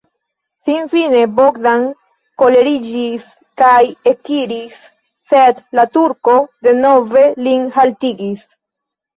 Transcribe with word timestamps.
Finfine 0.67 1.19
Bogdan 1.39 1.83
koleriĝis 2.43 3.27
kaj 3.63 3.83
ekiris, 4.13 4.81
sed 5.35 5.63
la 5.81 5.87
turko 5.99 6.39
denove 6.71 7.25
lin 7.51 7.71
haltigis. 7.79 8.49